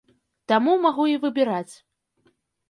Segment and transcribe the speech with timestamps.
[0.51, 1.73] Таму магу і выбіраць.